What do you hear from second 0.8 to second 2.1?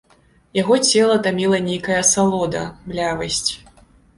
цела таміла нейкая